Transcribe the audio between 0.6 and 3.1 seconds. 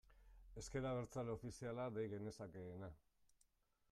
Ezker Abertzale ofiziala dei genezakeena.